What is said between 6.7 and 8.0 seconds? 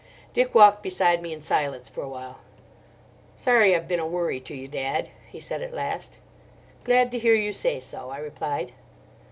"Glad to hear you say